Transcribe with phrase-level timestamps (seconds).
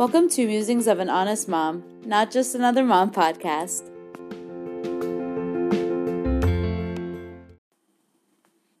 [0.00, 3.82] Welcome to Musings of an Honest Mom, not just another mom podcast.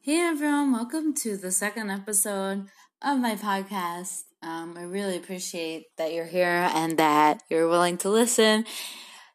[0.00, 2.68] Hey everyone, welcome to the second episode
[3.02, 4.22] of my podcast.
[4.42, 8.64] Um, I really appreciate that you're here and that you're willing to listen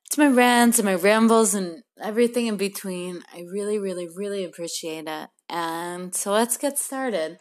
[0.09, 3.22] to my rants and my rambles and everything in between.
[3.31, 5.30] I really, really, really appreciate it.
[5.49, 7.38] And so let's get started.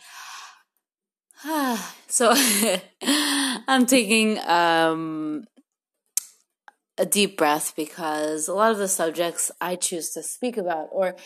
[2.08, 2.32] so
[3.02, 5.44] I'm taking um,
[6.96, 11.16] a deep breath because a lot of the subjects I choose to speak about, or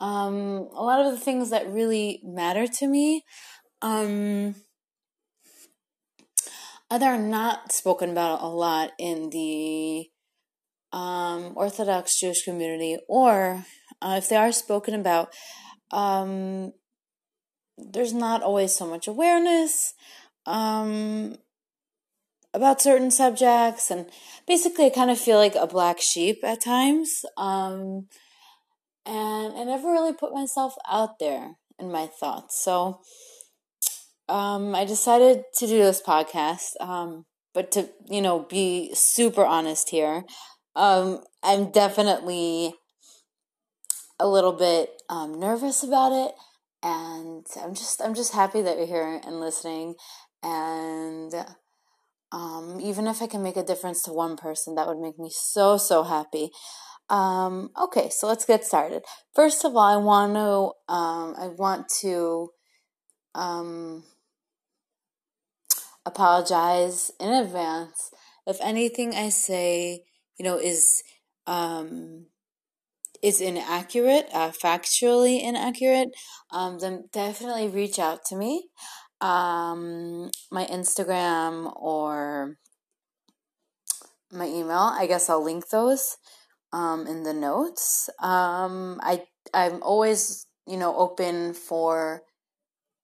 [0.00, 3.24] um, a lot of the things that really matter to me,
[3.80, 4.56] um,
[6.90, 10.06] are not spoken about a lot in the
[10.92, 13.64] um, Orthodox Jewish community, or
[14.02, 15.32] uh, if they are spoken about,
[15.92, 16.72] um,
[17.78, 19.94] there's not always so much awareness
[20.46, 21.36] um,
[22.52, 24.06] about certain subjects, and
[24.46, 27.24] basically, I kind of feel like a black sheep at times.
[27.36, 28.08] Um,
[29.06, 32.62] and I never really put myself out there in my thoughts.
[32.62, 33.00] So
[34.28, 39.90] um, I decided to do this podcast, um, but to you know be super honest
[39.90, 40.24] here,
[40.76, 42.74] um, I'm definitely
[44.20, 46.34] a little bit um, nervous about it
[46.82, 49.94] and I'm just I'm just happy that you're here and listening
[50.42, 51.34] and
[52.30, 55.30] um, even if I can make a difference to one person that would make me
[55.32, 56.50] so so happy.
[57.10, 59.02] Um, okay so let's get started.
[59.34, 62.50] First of all I want to um, I want to
[63.34, 64.04] um,
[66.04, 68.10] apologize in advance
[68.46, 70.04] if anything I say
[70.38, 71.02] you know is
[71.46, 72.26] um,
[73.22, 76.08] is inaccurate, uh, factually inaccurate,
[76.50, 78.68] um, then definitely reach out to me.
[79.20, 82.56] Um, my Instagram or
[84.32, 84.92] my email.
[84.94, 86.16] I guess I'll link those
[86.72, 88.10] um, in the notes.
[88.22, 92.22] Um, I I'm always you know open for.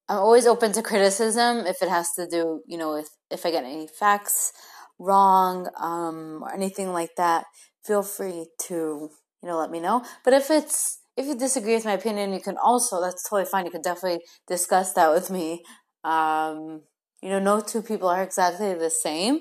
[0.08, 3.50] I'm always open to criticism if it has to do you know if if I
[3.50, 4.52] get any facts
[4.98, 7.46] wrong um, or anything like that.
[7.84, 9.10] Feel free to
[9.44, 10.02] you know, let me know.
[10.24, 13.66] But if it's if you disagree with my opinion, you can also that's totally fine.
[13.66, 15.62] You can definitely discuss that with me.
[16.02, 16.82] Um,
[17.22, 19.40] you know, no two people are exactly the same.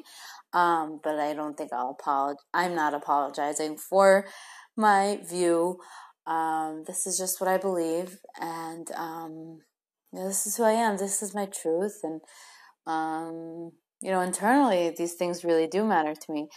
[0.52, 2.44] Um, but I don't think I'll apologize.
[2.54, 4.28] I'm not apologizing for
[4.76, 5.78] my view.
[6.28, 9.60] Um, this is just what I believe, and um,
[10.12, 10.98] you know, this is who I am.
[10.98, 12.22] This is my truth, and
[12.86, 13.72] um,
[14.02, 16.50] you know, internally, these things really do matter to me.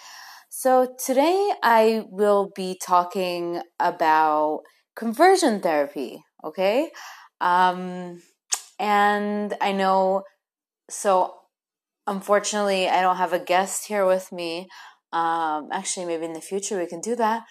[0.59, 4.63] So, today I will be talking about
[4.97, 6.93] conversion therapy, okay?
[7.43, 8.23] Um,
[8.79, 10.23] and I know,
[10.89, 11.35] so
[12.07, 14.69] unfortunately, I don't have a guest here with me.
[15.13, 17.43] Um, actually, maybe in the future we can do that.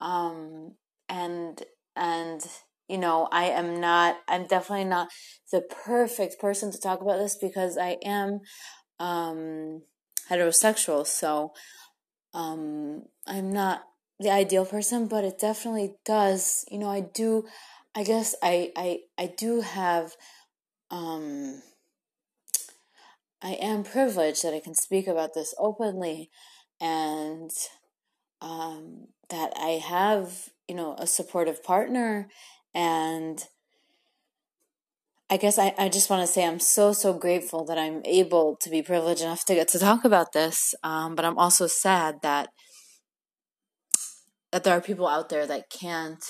[0.00, 0.76] Um,
[1.10, 1.62] and,
[1.94, 2.40] and,
[2.88, 5.08] you know, I am not, I'm definitely not
[5.52, 8.40] the perfect person to talk about this because I am
[8.98, 9.82] um,
[10.30, 11.06] heterosexual.
[11.06, 11.52] So,
[12.34, 13.84] um, I'm not
[14.20, 16.64] the ideal person, but it definitely does.
[16.70, 17.46] You know, I do.
[17.94, 20.16] I guess I I I do have.
[20.90, 21.62] Um,
[23.42, 26.30] I am privileged that I can speak about this openly,
[26.80, 27.50] and
[28.40, 32.28] um, that I have you know a supportive partner
[32.74, 33.46] and
[35.34, 38.56] I guess I, I just want to say I'm so, so grateful that I'm able
[38.62, 40.76] to be privileged enough to get to talk about this.
[40.84, 42.50] Um, but I'm also sad that
[44.52, 46.24] that there are people out there that can't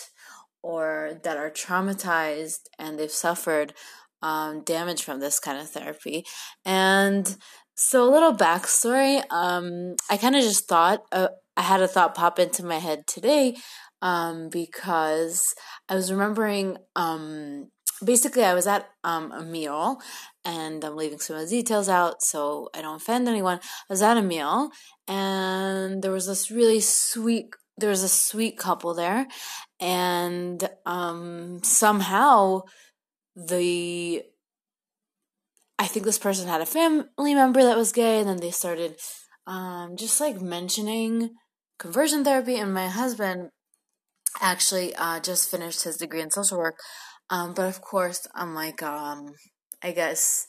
[0.63, 3.75] or that are traumatized and they've suffered
[4.23, 6.25] um, damage from this kind of therapy.
[6.65, 7.37] And
[7.75, 11.29] so, a little backstory um, I kind of just thought, uh,
[11.59, 13.57] I had a thought pop into my head today
[14.01, 15.43] um, because
[15.91, 17.69] I was remembering um,
[18.05, 20.01] basically I was at um, a meal
[20.45, 23.59] and I'm leaving some of the details out so I don't offend anyone.
[23.59, 24.71] I was at a meal
[25.07, 29.27] and there was this really sweet there was a sweet couple there
[29.81, 32.63] and um, somehow
[33.35, 34.23] the
[35.79, 38.97] I think this person had a family member that was gay and then they started
[39.47, 41.31] um, just like mentioning
[41.79, 43.51] conversion therapy and my husband
[44.41, 46.79] actually uh, just finished his degree in social work
[47.31, 49.35] um, but of course, I'm like, um,
[49.83, 50.47] I guess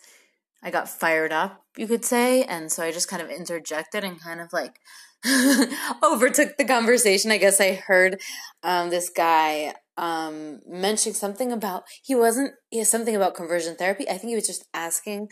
[0.64, 2.44] I got fired up, you could say.
[2.44, 4.80] And so I just kind of interjected and kind of like
[6.04, 7.32] overtook the conversation.
[7.32, 8.20] I guess I heard
[8.64, 14.10] um, this guy um, mentioning something about he wasn't he has something about conversion therapy.
[14.10, 15.30] I think he was just asking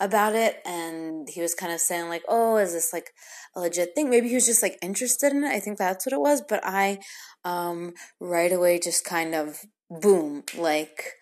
[0.00, 3.10] about it, and he was kind of saying like, "Oh, is this like
[3.54, 5.48] a legit thing?" Maybe he was just like interested in it.
[5.48, 6.42] I think that's what it was.
[6.48, 6.98] But I
[7.44, 9.58] um, right away just kind of
[9.90, 11.12] boom like.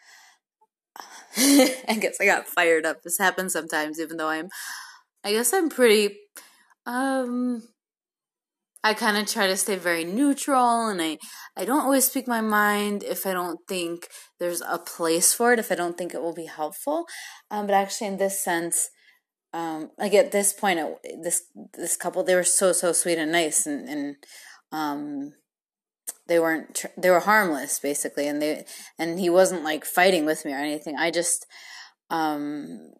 [1.37, 3.03] I guess I got fired up.
[3.03, 4.49] This happens sometimes, even though I'm,
[5.25, 6.17] I guess I'm pretty,
[6.87, 7.63] um,
[8.85, 11.19] I kind of try to stay very neutral and I,
[11.57, 14.09] I don't always speak my mind if I don't think
[14.39, 17.07] there's a place for it, if I don't think it will be helpful.
[17.51, 18.91] Um, but actually, in this sense,
[19.55, 23.33] um, like at this point, it, this this couple, they were so so sweet and
[23.33, 24.17] nice, and and
[24.73, 25.33] um,
[26.27, 28.65] they weren't tr- they were harmless basically, and they
[28.99, 30.97] and he wasn't like fighting with me or anything.
[30.97, 31.47] I just
[32.11, 32.93] um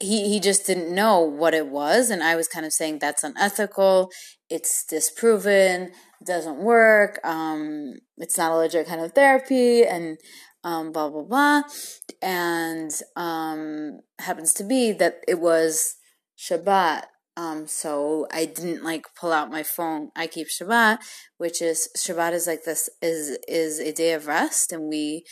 [0.00, 3.24] he he just didn't know what it was and i was kind of saying that's
[3.24, 4.10] unethical
[4.50, 5.92] it's disproven
[6.24, 10.18] doesn't work um it's not a legit kind of therapy and
[10.64, 11.62] um blah blah blah
[12.22, 15.96] and um happens to be that it was
[16.38, 17.04] shabbat
[17.36, 20.10] um so i didn't like pull out my phone.
[20.16, 20.98] I keep shabbat
[21.38, 24.72] which is shabbat is like this is is a day of rest.
[24.72, 25.24] And we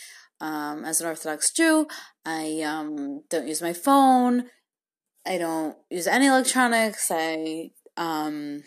[0.43, 1.87] um, as an Orthodox Jew,
[2.25, 4.49] I um, don't use my phone.
[5.25, 7.09] I don't use any electronics.
[7.09, 8.63] I um,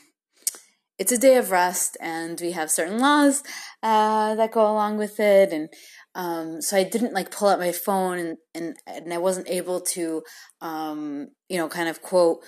[0.99, 3.43] it's a day of rest, and we have certain laws
[3.83, 5.69] uh, that go along with it, and
[6.15, 9.81] um, so I didn't like pull out my phone, and and, and I wasn't able
[9.93, 10.23] to,
[10.63, 12.39] um, you know, kind of quote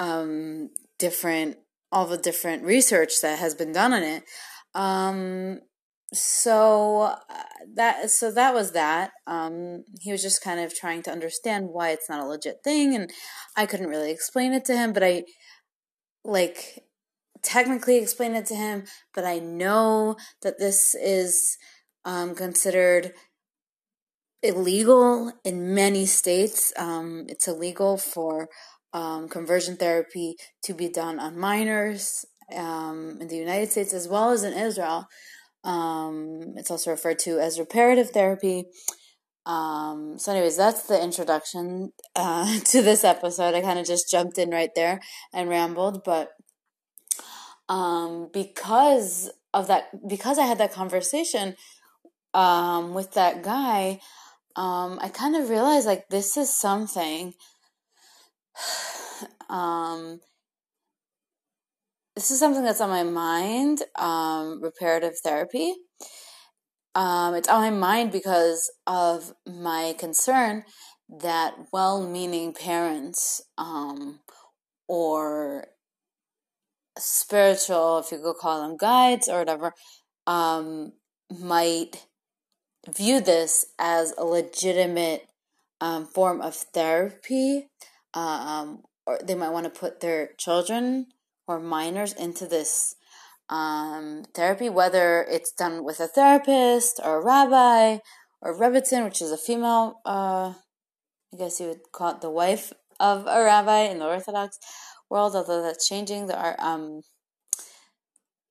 [0.00, 1.58] um, different
[1.92, 4.24] all the different research that has been done on it.
[4.74, 5.60] Um,
[6.12, 7.42] so uh,
[7.74, 11.90] that so that was that um he was just kind of trying to understand why
[11.90, 13.12] it's not a legit thing and
[13.56, 15.22] i couldn't really explain it to him but i
[16.24, 16.82] like
[17.42, 18.82] technically explain it to him
[19.14, 21.56] but i know that this is
[22.04, 23.12] um considered
[24.42, 28.48] illegal in many states um it's illegal for
[28.92, 32.24] um conversion therapy to be done on minors
[32.56, 35.06] um in the united states as well as in israel
[35.64, 38.66] um, it's also referred to as reparative therapy.
[39.46, 43.54] Um, so, anyways, that's the introduction uh, to this episode.
[43.54, 45.00] I kind of just jumped in right there
[45.32, 46.32] and rambled, but
[47.68, 51.56] um, because of that, because I had that conversation
[52.32, 54.00] um, with that guy,
[54.56, 57.34] um, I kind of realized like this is something
[59.48, 60.20] um,
[62.16, 65.74] this is something that's on my mind um, reparative therapy.
[66.94, 70.64] Um, it's on my mind because of my concern
[71.08, 74.20] that well meaning parents um,
[74.88, 75.68] or
[76.98, 79.72] spiritual, if you could call them guides or whatever,
[80.26, 80.92] um,
[81.30, 82.06] might
[82.88, 85.26] view this as a legitimate
[85.80, 87.68] um, form of therapy.
[88.14, 91.06] Um, or they might want to put their children
[91.46, 92.94] or minors into this
[93.48, 97.98] um, therapy, whether it's done with a therapist or a rabbi
[98.40, 100.54] or rebbetzin, which is a female, uh,
[101.32, 104.58] I guess you would call it the wife of a rabbi in the Orthodox
[105.08, 106.26] world, although that's changing.
[106.26, 107.02] There are, um,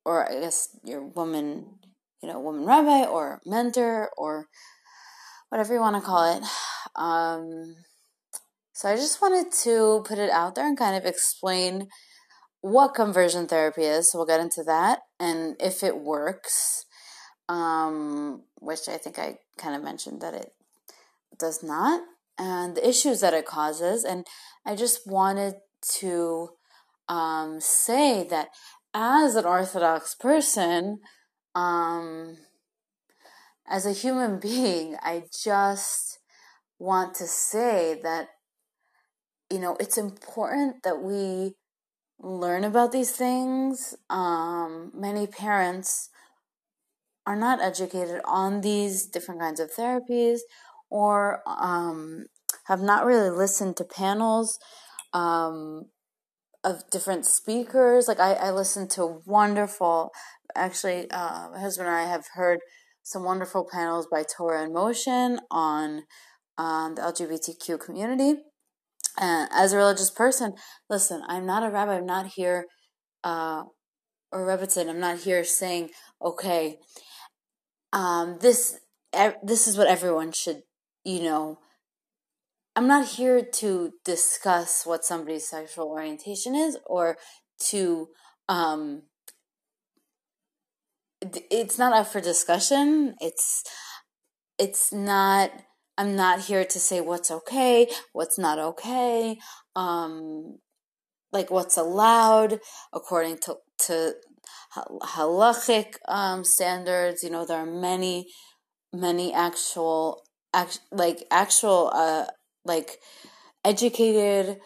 [0.04, 1.78] or I guess your woman,
[2.22, 4.46] you know, woman rabbi or mentor or
[5.48, 6.44] whatever you want to call it.
[6.96, 7.76] Um,
[8.80, 11.88] so I just wanted to put it out there and kind of explain
[12.62, 14.10] what conversion therapy is.
[14.10, 16.86] So we'll get into that and if it works,
[17.46, 20.54] um, which I think I kind of mentioned that it
[21.38, 22.00] does not,
[22.38, 24.02] and the issues that it causes.
[24.02, 24.26] And
[24.64, 25.56] I just wanted
[25.98, 26.48] to
[27.06, 28.48] um, say that
[28.94, 31.00] as an Orthodox person,
[31.54, 32.38] um,
[33.68, 36.18] as a human being, I just
[36.78, 38.28] want to say that,
[39.50, 41.54] you know, it's important that we
[42.20, 43.94] learn about these things.
[44.08, 46.10] Um, many parents
[47.26, 50.40] are not educated on these different kinds of therapies
[50.90, 52.26] or um,
[52.66, 54.58] have not really listened to panels
[55.12, 55.86] um,
[56.64, 58.08] of different speakers.
[58.08, 60.10] Like I, I listened to wonderful,
[60.54, 62.60] actually, uh, my husband and I have heard
[63.02, 66.02] some wonderful panels by Torah in Motion on
[66.58, 68.42] um, the LGBTQ community.
[69.18, 70.54] Uh, as a religious person,
[70.88, 71.96] listen, I'm not a rabbi.
[71.96, 72.66] I'm not here,
[73.24, 73.64] uh,
[74.32, 74.88] or rebbetzin.
[74.88, 75.90] I'm not here saying,
[76.22, 76.78] okay,
[77.92, 78.78] um, this
[79.42, 80.62] this is what everyone should,
[81.04, 81.58] you know.
[82.76, 87.16] I'm not here to discuss what somebody's sexual orientation is, or
[87.70, 88.08] to
[88.48, 89.02] um,
[91.20, 93.14] it's not up for discussion.
[93.20, 93.64] It's
[94.58, 95.50] it's not
[96.00, 99.38] I'm not here to say what's okay, what's not okay,
[99.76, 100.58] um
[101.30, 102.60] like what's allowed
[102.92, 104.14] according to to
[104.74, 107.22] halachic um, standards.
[107.22, 108.28] You know, there are many,
[108.92, 110.22] many actual,
[110.54, 112.26] act, like actual, uh,
[112.64, 112.98] like
[113.64, 114.58] educated,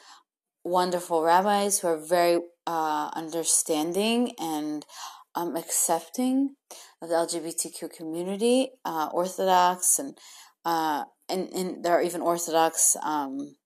[0.65, 4.87] wonderful rabbis who are very uh, understanding and
[5.35, 6.55] um, accepting
[7.03, 10.17] of the LGBTQ community, uh, Orthodox, and,
[10.65, 13.57] uh, and and there are even Orthodox um,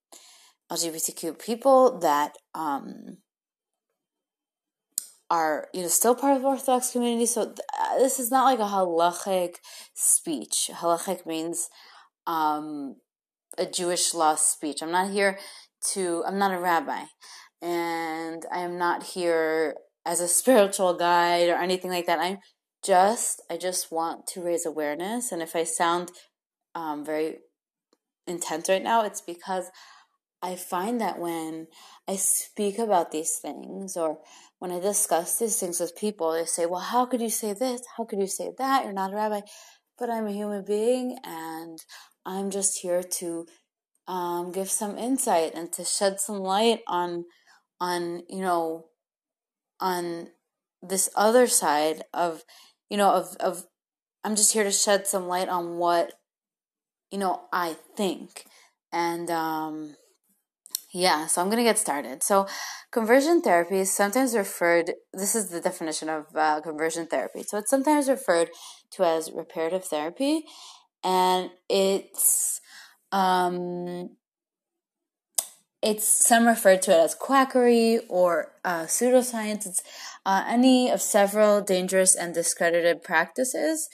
[0.71, 3.19] LGBTQ people that um,
[5.31, 7.27] are you know still part of the Orthodox community.
[7.27, 9.57] So th- uh, this is not like a halachic
[9.95, 10.71] speech.
[10.73, 11.69] Halachic means
[12.27, 12.97] um,
[13.57, 14.83] a Jewish law speech.
[14.83, 15.39] I'm not here
[15.93, 16.23] to.
[16.27, 17.05] I'm not a rabbi,
[17.63, 19.75] and I am not here
[20.07, 22.21] as a spiritual guide or anything like that.
[22.21, 22.39] I'm
[22.85, 23.43] just.
[23.51, 26.13] I just want to raise awareness, and if I sound
[26.75, 27.39] um, very
[28.29, 29.71] intense right now, it's because
[30.43, 31.67] I find that when
[32.07, 34.19] I speak about these things or
[34.59, 37.83] when I discuss these things with people, they say, Well, how could you say this?
[37.97, 38.85] How could you say that?
[38.85, 39.41] You're not a rabbi.
[39.99, 41.79] But I'm a human being and
[42.25, 43.47] I'm just here to
[44.07, 47.25] um, give some insight and to shed some light on,
[47.81, 48.87] on, you know,
[49.81, 50.29] on
[50.83, 52.45] this other side of,
[52.89, 53.65] you know, of, of,
[54.23, 56.13] I'm just here to shed some light on what,
[57.11, 58.45] you know, I think.
[58.93, 59.97] And, um,
[60.93, 62.23] yeah, so I'm going to get started.
[62.23, 62.47] So,
[62.91, 67.43] conversion therapy is sometimes referred, this is the definition of uh, conversion therapy.
[67.43, 68.51] So, it's sometimes referred
[68.93, 70.45] to as reparative therapy,
[71.05, 72.63] and it's,
[73.13, 74.17] um,
[75.83, 79.67] it's some refer to it as quackery or uh, pseudoscience.
[79.67, 79.83] It's
[80.25, 83.89] uh, any of several dangerous and discredited practices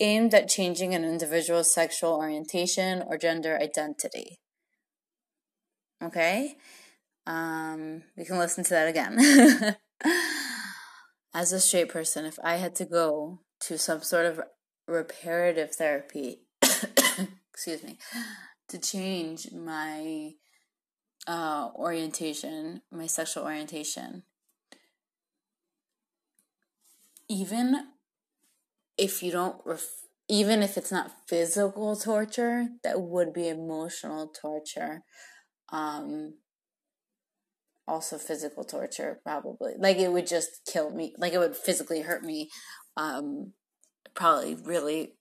[0.00, 4.40] aimed at changing an individual's sexual orientation or gender identity.
[6.02, 6.56] Okay?
[7.26, 9.76] Um, we can listen to that again.
[11.34, 14.40] As a straight person, if I had to go to some sort of
[14.88, 17.98] reparative therapy, excuse me,
[18.68, 20.32] to change my
[21.28, 24.24] uh, orientation, my sexual orientation,
[27.28, 27.86] even
[29.00, 35.02] if you don't, ref- even if it's not physical torture, that would be emotional torture.
[35.72, 36.34] Um
[37.88, 39.72] also physical torture probably.
[39.78, 42.48] Like it would just kill me like it would physically hurt me
[42.96, 43.52] um
[44.14, 45.14] probably really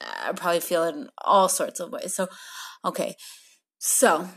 [0.00, 2.14] i probably feel it in all sorts of ways.
[2.14, 2.28] So
[2.84, 3.16] okay.
[3.78, 4.28] So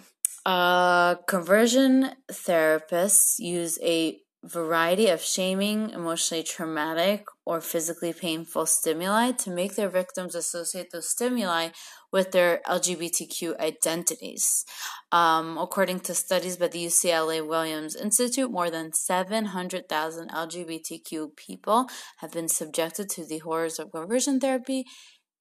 [0.45, 9.49] uh conversion therapists use a variety of shaming, emotionally traumatic, or physically painful stimuli to
[9.49, 11.69] make their victims associate those stimuli
[12.11, 14.65] with their LGBTQ identities.
[15.11, 22.31] Um, according to studies by the UCLA Williams Institute, more than 700,000 LGBTQ people have
[22.31, 24.85] been subjected to the horrors of conversion therapy,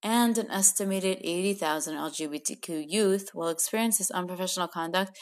[0.02, 5.18] and an estimated 80,000 LGBTQ youth will experience this unprofessional conduct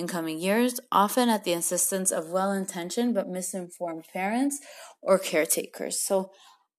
[0.00, 4.58] in coming years, often at the insistence of well intentioned but misinformed parents
[5.02, 6.00] or caretakers.
[6.00, 6.32] So,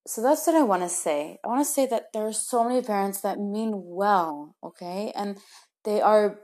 [0.06, 1.38] so that's what I want to say.
[1.46, 5.14] I want to say that there are so many parents that mean well, okay?
[5.16, 5.38] And
[5.86, 6.40] they are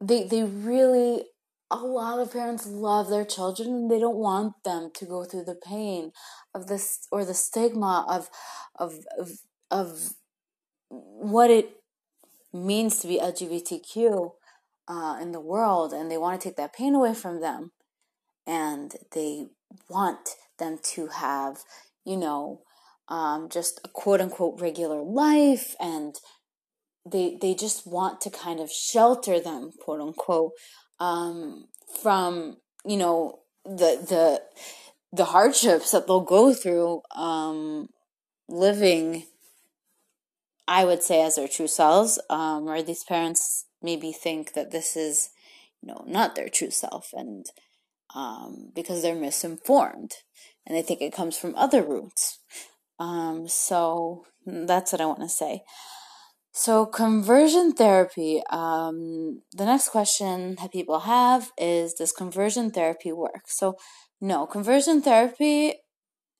[0.00, 1.24] they they really
[1.70, 5.44] a lot of parents love their children and they don't want them to go through
[5.44, 6.12] the pain
[6.54, 8.28] of this or the stigma of
[8.76, 9.30] of of,
[9.70, 10.14] of
[10.88, 11.76] what it
[12.52, 14.32] means to be LGBTQ
[14.92, 17.72] uh, in the world and they want to take that pain away from them.
[18.46, 19.46] And they
[19.88, 21.58] want them to have
[22.04, 22.62] you know
[23.08, 26.16] um, just a quote unquote regular life and
[27.10, 30.52] they they just want to kind of shelter them quote unquote
[31.00, 31.66] um,
[32.02, 34.42] from you know the the
[35.12, 37.88] the hardships that they'll go through um,
[38.48, 39.24] living
[40.66, 42.20] i would say as their true selves.
[42.30, 45.30] Um, or these parents maybe think that this is,
[45.80, 47.46] you know, not their true self and
[48.14, 50.12] um, because they're misinformed
[50.66, 52.38] and they think it comes from other roots.
[52.98, 55.62] Um, so that's what I want to say.
[56.54, 58.42] So, conversion therapy.
[58.50, 63.44] Um, the next question that people have is Does conversion therapy work?
[63.46, 63.76] So,
[64.20, 65.74] no, conversion therapy,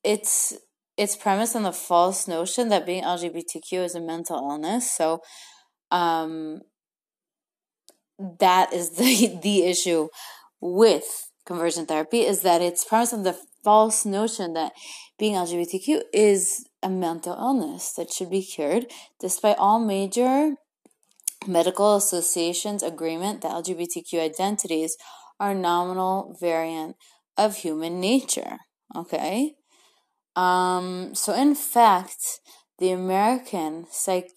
[0.03, 0.55] it's
[0.97, 4.91] it's premised on the false notion that being LGBTQ is a mental illness.
[4.91, 5.21] So,
[5.89, 6.61] um,
[8.17, 10.09] that is the the issue
[10.61, 14.73] with conversion therapy is that it's premised on the false notion that
[15.17, 18.87] being LGBTQ is a mental illness that should be cured,
[19.19, 20.55] despite all major
[21.47, 24.97] medical associations' agreement that LGBTQ identities
[25.39, 26.95] are nominal variant
[27.37, 28.57] of human nature.
[28.95, 29.55] Okay?
[30.35, 32.39] Um, so, in fact,
[32.79, 34.31] the American Psych-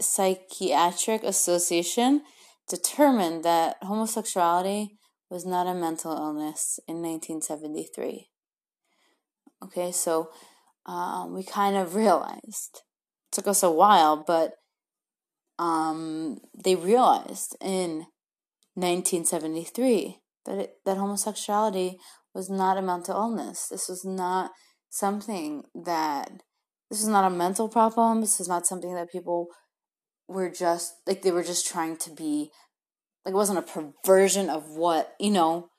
[0.00, 2.22] Psychiatric Association
[2.68, 4.96] determined that homosexuality
[5.30, 8.28] was not a mental illness in 1973.
[9.64, 10.30] Okay, so
[10.84, 12.82] um, we kind of realized.
[13.28, 14.52] It took us a while, but
[15.58, 18.06] um, they realized in
[18.74, 21.98] 1973 that it, that homosexuality
[22.34, 23.68] was not a mental illness.
[23.70, 24.50] This was not
[24.90, 26.30] something that
[26.90, 28.20] this is not a mental problem.
[28.20, 29.48] This is not something that people
[30.28, 32.50] were just like they were just trying to be
[33.24, 35.70] like it wasn't a perversion of what, you know,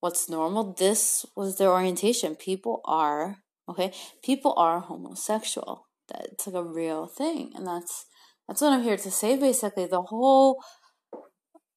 [0.00, 0.72] what's normal.
[0.72, 2.34] This was their orientation.
[2.36, 3.38] People are
[3.68, 5.86] okay, people are homosexual.
[6.08, 7.52] That's like a real thing.
[7.54, 8.06] And that's
[8.46, 9.86] that's what I'm here to say basically.
[9.86, 10.62] The whole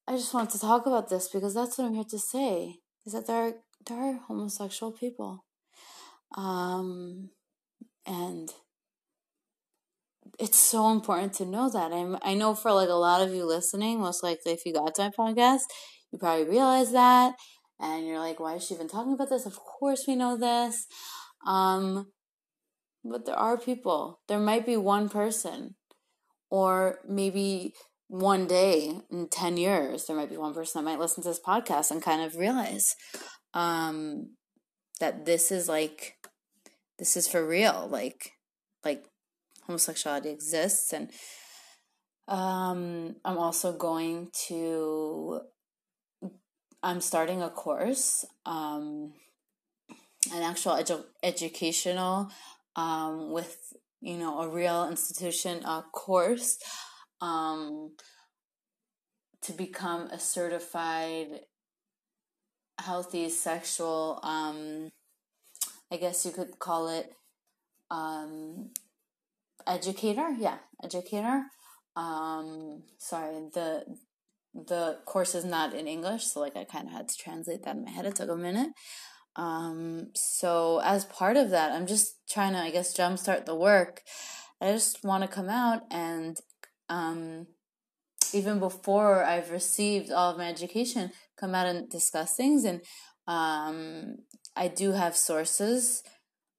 [0.08, 2.76] I just want to talk about this because that's what I'm here to say.
[3.06, 3.52] Is that there are
[3.86, 5.44] there are homosexual people.
[6.36, 7.30] Um
[8.06, 8.52] and
[10.38, 11.92] it's so important to know that.
[11.92, 14.94] I'm, I know for like a lot of you listening, most likely if you got
[14.94, 15.62] to my podcast,
[16.10, 17.34] you probably realize that.
[17.80, 19.46] And you're like, why is she even talking about this?
[19.46, 20.86] Of course we know this.
[21.46, 22.06] Um,
[23.04, 24.20] but there are people.
[24.28, 25.74] There might be one person,
[26.50, 27.74] or maybe
[28.08, 31.40] one day in 10 years, there might be one person that might listen to this
[31.40, 32.94] podcast and kind of realize
[33.54, 34.36] um,
[35.00, 36.14] that this is like,
[36.98, 37.88] this is for real.
[37.90, 38.32] Like,
[38.84, 39.04] like
[39.66, 40.92] homosexuality exists.
[40.92, 41.10] And
[42.28, 45.40] um, i'm also going to
[46.82, 49.12] i'm starting a course um,
[50.32, 52.30] an actual edu- educational
[52.76, 56.58] um, with you know a real institution uh, course
[57.20, 57.92] um,
[59.42, 61.40] to become a certified
[62.78, 64.90] healthy sexual um,
[65.90, 67.12] i guess you could call it
[67.90, 68.70] um,
[69.66, 71.44] educator yeah educator.
[71.96, 73.84] Um sorry the
[74.54, 77.76] the course is not in english so like i kind of had to translate that
[77.76, 78.06] in my head.
[78.06, 78.70] It took a minute.
[79.36, 84.02] Um so as part of that i'm just trying to i guess jumpstart the work.
[84.60, 86.38] I just want to come out and
[86.88, 87.46] um
[88.32, 92.64] even before i've received all of my education come out and discuss things.
[92.64, 92.80] And
[93.26, 94.16] um
[94.56, 96.02] i do have sources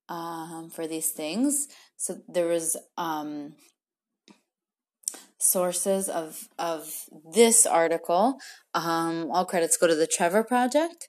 [0.09, 1.67] um for these things
[2.03, 3.53] so there was um,
[5.39, 8.39] sources of of this article.
[8.73, 11.07] Um, all credits go to the Trevor Project,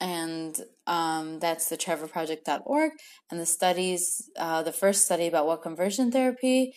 [0.00, 2.92] and um, that's the trevorproject.org.
[3.32, 6.72] And the studies, uh, the first study about what conversion therapy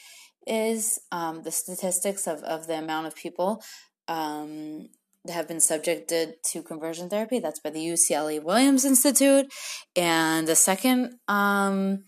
[0.48, 3.62] is, um, the statistics of, of the amount of people
[4.08, 4.90] um,
[5.30, 7.40] have been subjected to conversion therapy.
[7.40, 9.52] That's by the UCLA Williams Institute.
[9.96, 12.04] And the second um,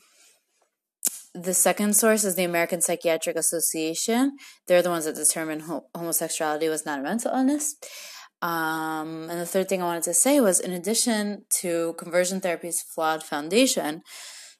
[1.34, 4.38] the second source is the American Psychiatric Association.
[4.68, 5.64] They're the ones that determined
[5.96, 7.76] homosexuality was not a mental illness.
[8.42, 12.82] Um, and the third thing I wanted to say was in addition to conversion therapy's
[12.82, 14.02] flawed foundation,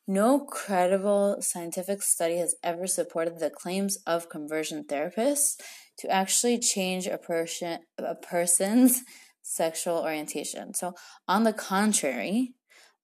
[0.08, 5.60] no credible scientific study has ever supported the claims of conversion therapists
[6.00, 9.04] to actually change a person a person's
[9.42, 10.74] sexual orientation.
[10.74, 10.94] So,
[11.28, 12.54] on the contrary,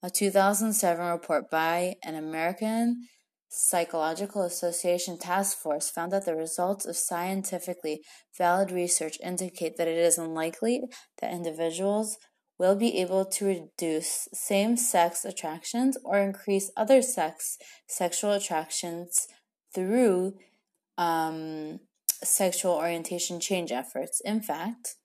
[0.01, 3.07] a 2007 report by an American
[3.55, 8.01] Psychological Association Task Force found that the results of scientifically
[8.35, 10.81] valid research indicate that it is unlikely
[11.21, 12.17] that individuals
[12.57, 19.27] will be able to reduce same sex attractions or increase other sex sexual attractions
[19.73, 20.33] through
[20.97, 21.79] um,
[22.23, 24.21] sexual orientation change efforts.
[24.23, 24.95] In fact,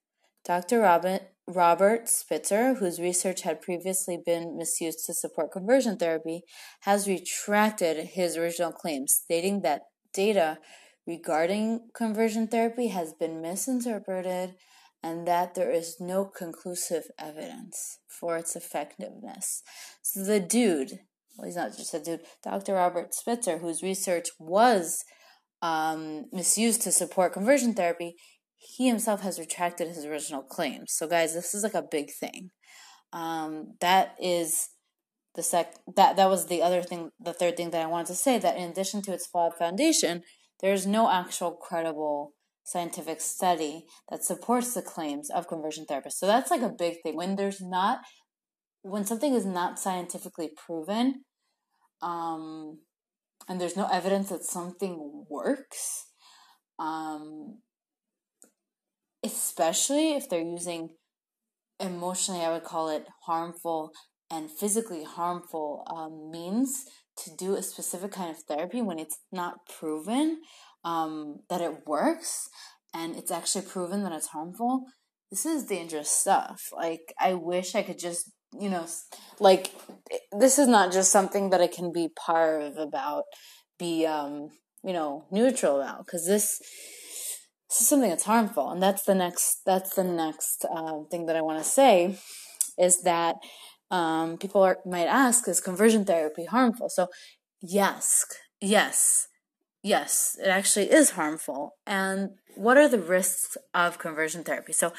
[0.45, 0.79] Dr.
[0.79, 6.43] Robert, Robert Spitzer, whose research had previously been misused to support conversion therapy,
[6.81, 10.59] has retracted his original claims, stating that data
[11.05, 14.55] regarding conversion therapy has been misinterpreted
[15.01, 19.63] and that there is no conclusive evidence for its effectiveness.
[20.01, 20.99] So the dude,
[21.37, 22.73] well, he's not just a dude, Dr.
[22.73, 25.03] Robert Spitzer, whose research was
[25.61, 28.15] um, misused to support conversion therapy,
[28.57, 30.91] he himself has retracted his original claims.
[30.91, 32.51] So, guys, this is like a big thing.
[33.13, 34.69] Um, that is
[35.35, 38.15] the sec that that was the other thing, the third thing that I wanted to
[38.15, 38.37] say.
[38.37, 40.23] That in addition to its flawed foundation,
[40.61, 46.13] there is no actual credible scientific study that supports the claims of conversion therapists.
[46.13, 47.15] So that's like a big thing.
[47.15, 48.01] When there's not
[48.81, 51.25] when something is not scientifically proven,
[52.01, 52.79] um,
[53.49, 56.05] and there's no evidence that something works,
[56.77, 57.57] um,
[59.25, 60.89] especially if they're using
[61.79, 63.91] emotionally, I would call it harmful
[64.31, 66.85] and physically harmful um, means
[67.17, 70.41] to do a specific kind of therapy when it's not proven
[70.85, 72.47] um, that it works
[72.93, 74.85] and it's actually proven that it's harmful,
[75.29, 76.69] this is dangerous stuff.
[76.75, 78.85] Like, I wish I could just, you know,
[79.39, 79.71] like,
[80.31, 83.23] this is not just something that I can be part of about,
[83.77, 84.49] be, um,
[84.83, 86.59] you know, neutral about, because this,
[87.69, 88.71] this is something that's harmful.
[88.71, 92.17] And that's the next, that's the next uh, thing that I want to say
[92.77, 93.35] is that
[93.91, 96.89] um, people are, might ask, is conversion therapy harmful?
[96.89, 97.07] So,
[97.61, 98.25] yes,
[98.61, 99.27] yes,
[99.83, 101.75] yes, it actually is harmful.
[101.85, 104.73] And what are the risks of conversion therapy?
[104.73, 104.93] So,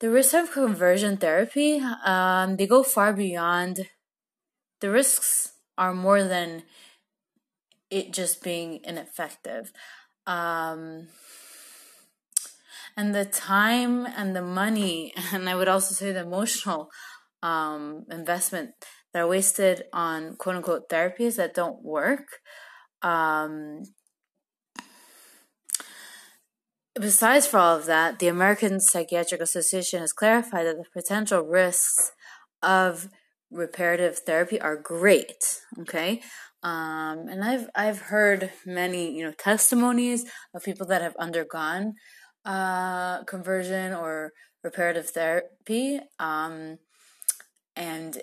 [0.00, 3.88] the risks of conversion therapy, um, they go far beyond.
[4.80, 6.64] The risks are more than
[7.90, 9.72] it just being ineffective.
[10.26, 11.08] Um,
[12.96, 16.90] and the time and the money, and I would also say the emotional
[17.42, 18.70] um, investment
[19.12, 22.40] that are wasted on quote unquote therapies that don't work.
[26.98, 32.12] Besides for all of that, the American Psychiatric Association has clarified that the potential risks
[32.62, 33.08] of
[33.50, 35.60] reparative therapy are great.
[35.80, 36.22] Okay.
[36.62, 41.94] Um, and I've I've heard many you know testimonies of people that have undergone
[42.44, 44.32] uh, conversion or
[44.64, 46.00] reparative therapy.
[46.18, 46.78] Um,
[47.76, 48.22] and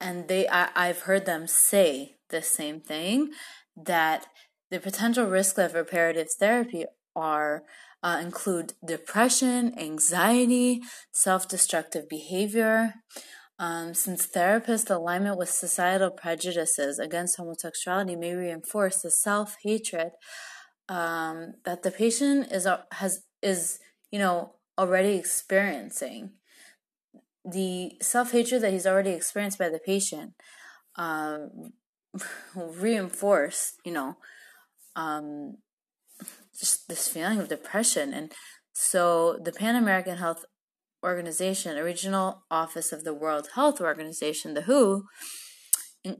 [0.00, 3.30] and they I, I've heard them say the same thing
[3.76, 4.26] that
[4.70, 7.62] the potential risks of reparative therapy are
[8.02, 10.80] uh, include depression, anxiety,
[11.12, 12.94] self-destructive behavior.
[13.58, 20.12] Um, since therapist alignment with societal prejudices against homosexuality may reinforce the self-hatred
[20.88, 23.78] um, that the patient is has is
[24.10, 26.30] you know already experiencing
[27.44, 30.32] the self hatred that he's already experienced by the patient
[30.96, 31.72] um,
[32.54, 34.16] reinforce, you know,
[34.96, 35.58] um,
[36.58, 38.12] just this feeling of depression.
[38.12, 38.32] And
[38.72, 40.44] so the Pan American Health
[41.02, 45.04] Organization, a regional office of the World Health Organization, the WHO,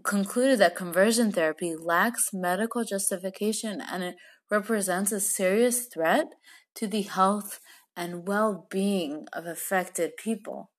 [0.03, 4.17] concluded that conversion therapy lacks medical justification and it
[4.51, 6.27] represents a serious threat
[6.75, 7.61] to the health
[7.97, 10.71] and well being of affected people.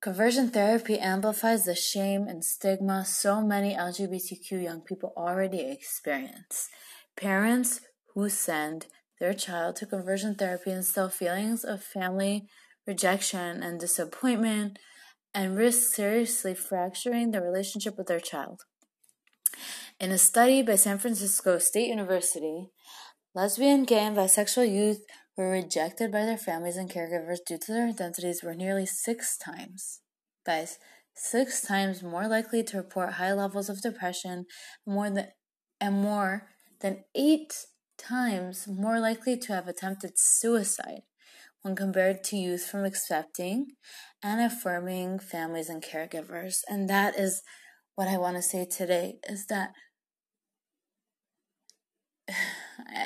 [0.00, 6.68] Conversion therapy amplifies the shame and stigma so many LGBTQ young people already experience.
[7.16, 7.80] Parents
[8.16, 8.86] who send
[9.20, 12.48] their child to conversion therapy instill feelings of family
[12.86, 14.78] rejection and disappointment
[15.34, 18.62] and risk seriously fracturing the relationship with their child.
[20.00, 22.70] In a study by San Francisco State University,
[23.34, 25.04] lesbian, gay, and bisexual youth
[25.36, 30.00] were rejected by their families and caregivers due to their identities were nearly six times,
[30.46, 30.78] guys,
[31.14, 34.46] six times more likely to report high levels of depression,
[34.86, 35.28] more than
[35.78, 36.48] and more
[36.80, 37.52] than eight
[37.98, 41.02] times more likely to have attempted suicide
[41.62, 43.72] when compared to youth from accepting
[44.22, 46.58] and affirming families and caregivers.
[46.68, 47.42] And that is
[47.94, 49.70] what I want to say today is that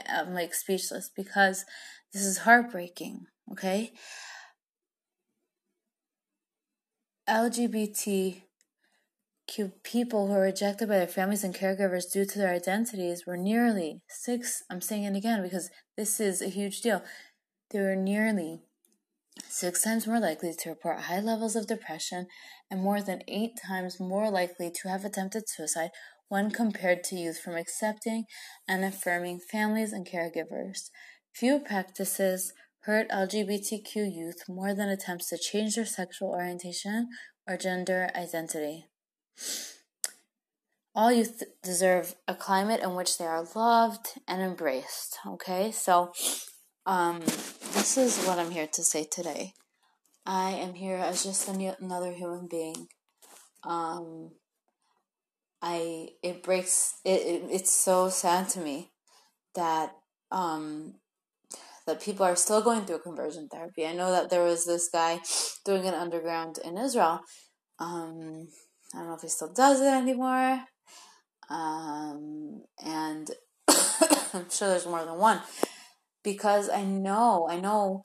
[0.09, 1.65] I'm like speechless because
[2.13, 3.93] this is heartbreaking, okay?
[7.29, 8.43] LGBTQ
[9.83, 14.01] people who are rejected by their families and caregivers due to their identities were nearly
[14.09, 17.03] six, I'm saying it again because this is a huge deal.
[17.71, 18.63] They were nearly
[19.49, 22.27] six times more likely to report high levels of depression
[22.71, 25.91] and more than eight times more likely to have attempted suicide
[26.29, 28.25] when compared to youth from accepting
[28.69, 30.91] and affirming families and caregivers.
[31.35, 32.53] Few practices
[32.85, 37.09] hurt LGBTQ youth more than attempts to change their sexual orientation
[37.49, 38.90] or gender identity.
[40.95, 45.19] All youth deserve a climate in which they are loved and embraced.
[45.27, 46.13] Okay, so
[46.85, 49.55] um, this is what I'm here to say today.
[50.27, 52.89] I am here as just another human being.
[53.63, 54.33] Um,
[55.63, 58.91] I it breaks it, it it's so sad to me
[59.55, 59.95] that
[60.31, 60.95] um
[61.87, 63.87] that people are still going through conversion therapy.
[63.87, 65.21] I know that there was this guy
[65.65, 67.21] doing it underground in Israel.
[67.79, 68.49] Um,
[68.95, 70.65] I don't know if he still does it anymore.
[71.49, 73.31] Um, and
[73.69, 75.41] I'm sure there's more than one
[76.23, 78.05] because I know, I know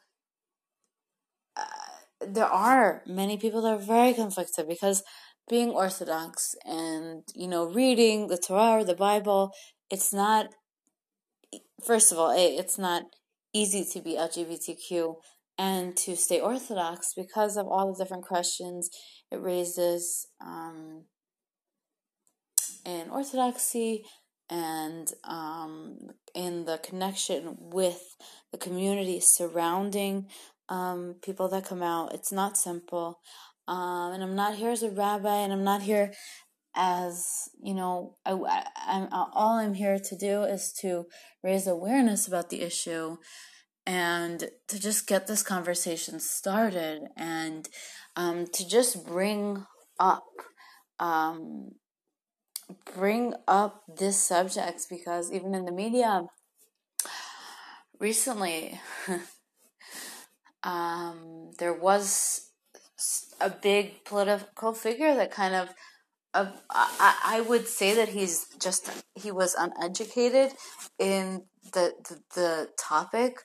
[1.55, 5.03] uh, there are many people that are very conflicted because
[5.49, 9.51] being Orthodox and, you know, reading the Torah or the Bible,
[9.91, 10.47] it's not,
[11.85, 13.03] first of all, it's not
[13.53, 15.15] easy to be LGBTQ
[15.57, 18.89] and to stay Orthodox because of all the different questions
[19.31, 21.05] it raises um,
[22.85, 24.03] in Orthodoxy
[24.49, 25.97] and um,
[26.33, 28.15] in the connection with
[28.51, 30.27] the community surrounding
[30.69, 32.13] um, people that come out.
[32.13, 33.19] It's not simple.
[33.67, 36.13] Um, and I'm not here as a rabbi, and I'm not here
[36.75, 38.15] as you know.
[38.25, 38.33] I,
[38.75, 41.05] I, all I'm here to do is to
[41.43, 43.17] raise awareness about the issue,
[43.85, 47.69] and to just get this conversation started, and
[48.15, 49.65] um, to just bring
[49.99, 50.25] up,
[50.99, 51.71] um,
[52.95, 56.25] bring up this subject because even in the media
[57.99, 58.79] recently.
[60.63, 62.49] um, there was
[63.39, 65.69] a big political figure that kind of
[66.33, 70.51] uh, I, I would say that he's just he was uneducated
[70.99, 73.37] in the, the the topic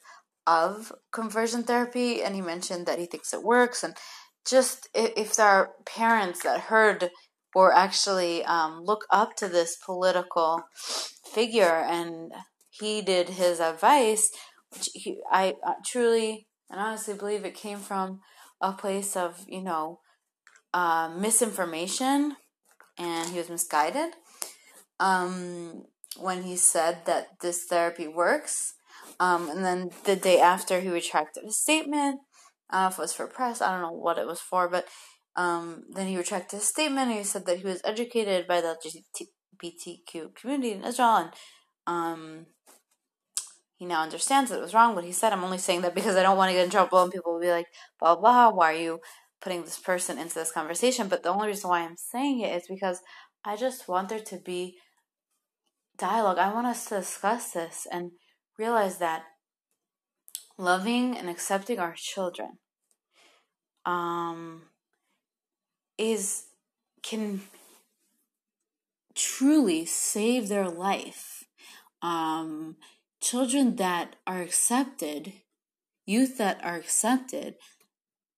[0.51, 3.95] of conversion therapy and he mentioned that he thinks it works and
[4.49, 7.11] just if, there are parents that heard
[7.55, 10.61] or actually um, look up to this political
[11.33, 12.33] figure and
[12.71, 14.33] heeded his advice
[14.71, 18.21] which he, I truly and honestly believe it came from
[18.61, 20.01] a place of, you know,
[20.73, 22.37] uh, misinformation
[22.99, 24.13] and he was misguided
[25.01, 25.85] um,
[26.17, 28.75] when he said that this therapy works.
[29.21, 32.21] Um, and then the day after, he retracted his statement.
[32.71, 34.87] Uh, if it was for press, I don't know what it was for, but
[35.37, 38.77] um, then he retracted his statement and he said that he was educated by the
[39.63, 41.31] LGBTQ community in Israel and
[41.87, 42.47] um,
[43.77, 45.33] he now understands that it was wrong what he said.
[45.33, 47.41] I'm only saying that because I don't want to get in trouble and people will
[47.41, 47.67] be like,
[47.99, 49.01] blah, blah, why are you
[49.41, 51.09] putting this person into this conversation?
[51.09, 53.01] But the only reason why I'm saying it is because
[53.45, 54.77] I just want there to be
[55.99, 56.39] dialogue.
[56.39, 58.13] I want us to discuss this and
[58.59, 59.25] realize that
[60.59, 62.59] loving and accepting our children
[63.87, 64.63] um,
[65.99, 66.45] is
[67.03, 67.41] can
[69.15, 71.45] truly save their life.
[72.03, 72.77] Um,
[73.21, 75.33] children that are accepted,
[76.07, 77.57] youth that are accepted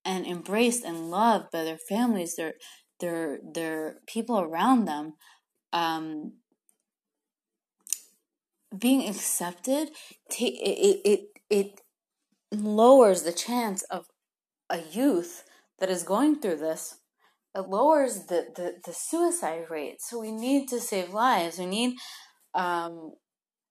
[0.03, 2.53] and embraced and loved by their families, their
[2.99, 5.13] their their people around them,
[5.71, 6.33] um,
[8.77, 9.89] being accepted,
[10.39, 11.81] it, it it it
[12.51, 14.05] lowers the chance of
[14.69, 15.43] a youth
[15.79, 16.97] that is going through this.
[17.55, 19.97] It lowers the, the, the suicide rate.
[19.99, 21.59] So we need to save lives.
[21.59, 21.97] We need
[22.55, 23.13] um,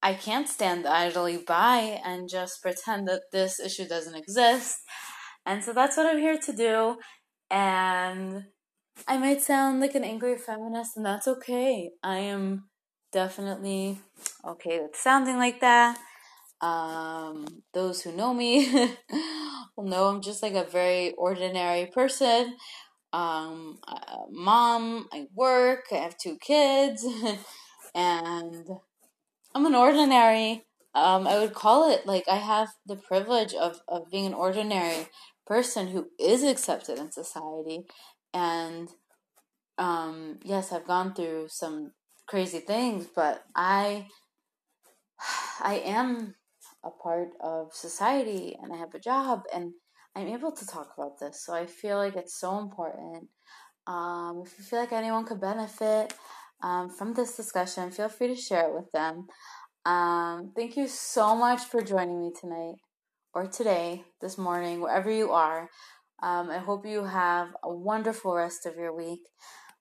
[0.02, 4.78] I can't stand idly by and just pretend that this issue doesn't exist.
[5.46, 6.96] And so that's what I'm here to do.
[7.50, 8.44] And
[9.06, 11.90] I might sound like an angry feminist, and that's okay.
[12.02, 12.68] I am
[13.12, 14.00] definitely
[14.46, 15.98] okay with sounding like that.
[16.60, 18.70] Um, those who know me
[19.76, 22.56] will know I'm just like a very ordinary person.
[23.12, 23.78] Um,
[24.30, 27.04] mom, I work, I have two kids,
[27.94, 28.66] and
[29.54, 30.64] I'm an ordinary.
[30.94, 35.08] Um, I would call it like I have the privilege of, of being an ordinary
[35.46, 37.84] person who is accepted in society.
[38.32, 38.88] And
[39.78, 41.92] um, yes, I've gone through some
[42.26, 44.06] crazy things, but I
[45.60, 46.34] I am
[46.84, 49.72] a part of society and I have a job and
[50.14, 51.44] I'm able to talk about this.
[51.44, 53.28] So I feel like it's so important.
[53.86, 56.14] Um, if you feel like anyone could benefit,
[56.62, 59.26] um, from this discussion, feel free to share it with them.
[59.84, 62.76] Um, thank you so much for joining me tonight
[63.34, 65.68] or today, this morning, wherever you are.
[66.22, 69.26] Um, I hope you have a wonderful rest of your week.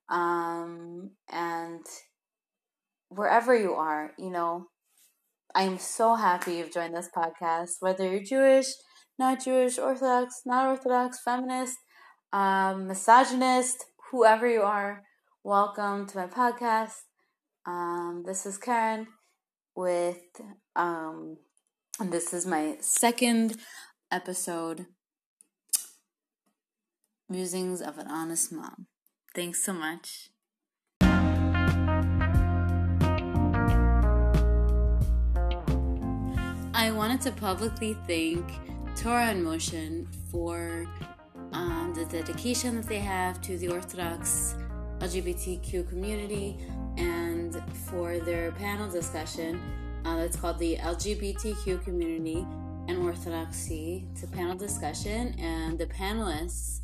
[0.09, 1.85] Um, and
[3.09, 4.67] wherever you are, you know,
[5.53, 8.67] I am so happy you've joined this podcast, whether you're Jewish,
[9.19, 11.77] not Jewish, Orthodox, not Orthodox, feminist,
[12.31, 15.03] um, misogynist, whoever you are.
[15.43, 16.93] Welcome to my podcast.
[17.65, 19.07] Um, this is Karen
[19.75, 20.21] with,
[20.75, 21.37] um,
[21.99, 23.57] and this is my second
[24.09, 24.85] episode
[27.27, 28.87] Musings of an Honest Mom.
[29.35, 30.29] Thanks so much.
[36.81, 38.43] I wanted to publicly thank
[38.95, 40.87] Torah in Motion for
[41.51, 44.55] um, the dedication that they have to the Orthodox
[44.97, 46.57] LGBTQ community
[46.97, 49.61] and for their panel discussion.
[50.05, 52.47] Uh, called the LGBTQ community
[52.87, 54.07] and orthodoxy.
[54.13, 56.79] It's a panel discussion, and the panelists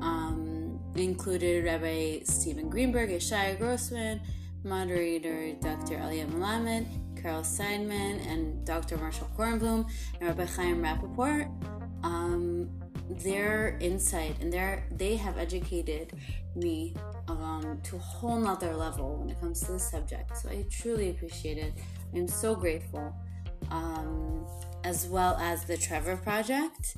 [0.00, 4.20] um, included Rabbi Steven Greenberg, Ishaya Grossman,
[4.62, 5.96] moderator Dr.
[5.96, 6.86] Elia Melamed,
[7.22, 8.96] Carol Seidman, and Dr.
[8.96, 9.86] Marshall Kornblum,
[10.20, 11.46] and Rabbi Chaim Rapoport.
[12.02, 12.68] Um,
[13.08, 16.12] their insight and their they have educated
[16.54, 16.94] me
[17.28, 20.36] um, to a whole nother level when it comes to this subject.
[20.36, 21.74] So I truly appreciate it.
[22.14, 23.14] I'm so grateful.
[23.70, 24.46] Um,
[24.84, 26.96] as well as the Trevor Project,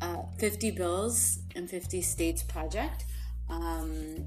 [0.00, 3.04] uh, 50 Bills in 50 States Project.
[3.48, 4.24] Um,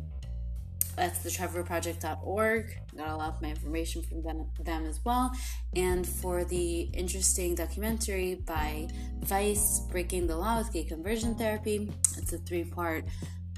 [0.99, 2.77] that's the trevorproject.org.
[2.97, 5.31] Got a lot of my information from them, them as well.
[5.73, 8.89] And for the interesting documentary by
[9.21, 13.05] Vice, Breaking the Law with Gay Conversion Therapy, it's a three part,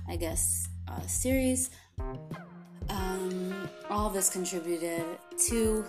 [0.07, 1.71] I guess, uh, series.
[2.89, 5.03] Um, all this contributed
[5.47, 5.83] to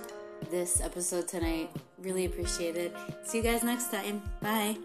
[0.51, 1.71] this episode tonight.
[1.99, 2.97] Really appreciate it.
[3.25, 4.23] See you guys next time.
[4.41, 4.79] Bye.